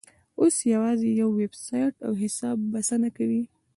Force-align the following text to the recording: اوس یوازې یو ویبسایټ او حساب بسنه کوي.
اوس 0.39 0.55
یوازې 0.73 1.09
یو 1.21 1.29
ویبسایټ 1.41 1.95
او 2.07 2.13
حساب 2.21 2.57
بسنه 2.73 3.09
کوي. 3.17 3.43